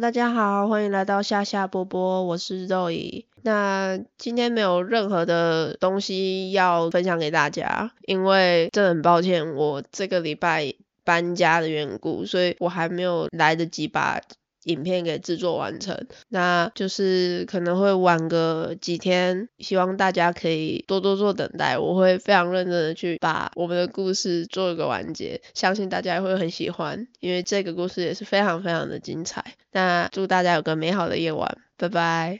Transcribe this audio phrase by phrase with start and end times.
[0.00, 3.26] 大家好，欢迎来到夏夏波波，我是肉姨。
[3.42, 10.72] 那今天没有任何的东西要分享给大家，因为真的很抱歉，我这个礼拜
[11.02, 14.20] 搬家的缘故，所以我还没有来得及把
[14.64, 16.06] 影片给制作完成。
[16.28, 29.44] 那就是可能会晚个几天，希望大家可以多多做等待，我会非常认真的去把我们的故事做一个完结，相信大家也会很喜欢，因为这个故事也是非常非常的精彩。
[29.72, 32.36] 那祝大家有个美好的夜晚，拜拜。